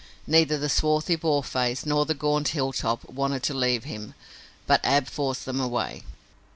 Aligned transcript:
Neither 0.25 0.57
the 0.57 0.67
swarthy 0.67 1.15
Boarface 1.15 1.85
nor 1.85 2.07
the 2.07 2.15
gaunt 2.15 2.47
Hilltop 2.47 3.07
wanted 3.07 3.43
to 3.43 3.53
leave 3.53 3.83
him, 3.83 4.15
but 4.65 4.81
Ab 4.83 5.07
forced 5.07 5.45
them 5.45 5.59
away. 5.59 6.01